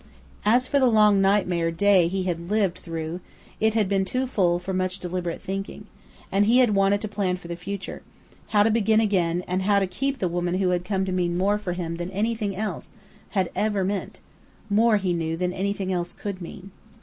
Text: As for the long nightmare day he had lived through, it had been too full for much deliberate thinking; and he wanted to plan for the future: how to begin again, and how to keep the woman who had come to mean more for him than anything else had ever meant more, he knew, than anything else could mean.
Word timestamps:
As 0.45 0.67
for 0.67 0.79
the 0.79 0.89
long 0.89 1.21
nightmare 1.21 1.69
day 1.69 2.07
he 2.07 2.23
had 2.23 2.49
lived 2.49 2.79
through, 2.79 3.19
it 3.59 3.75
had 3.75 3.87
been 3.87 4.03
too 4.03 4.25
full 4.25 4.57
for 4.57 4.73
much 4.73 4.97
deliberate 4.97 5.39
thinking; 5.39 5.85
and 6.31 6.47
he 6.47 6.65
wanted 6.65 7.01
to 7.01 7.07
plan 7.07 7.35
for 7.37 7.47
the 7.47 7.55
future: 7.55 8.01
how 8.47 8.63
to 8.63 8.71
begin 8.71 8.99
again, 8.99 9.43
and 9.47 9.61
how 9.61 9.77
to 9.77 9.85
keep 9.85 10.17
the 10.17 10.27
woman 10.27 10.55
who 10.55 10.69
had 10.69 10.83
come 10.85 11.05
to 11.05 11.11
mean 11.11 11.37
more 11.37 11.59
for 11.59 11.73
him 11.73 11.97
than 11.97 12.09
anything 12.09 12.55
else 12.55 12.93
had 13.37 13.51
ever 13.55 13.83
meant 13.83 14.21
more, 14.71 14.97
he 14.97 15.13
knew, 15.13 15.37
than 15.37 15.53
anything 15.53 15.93
else 15.93 16.13
could 16.13 16.41
mean. 16.41 16.71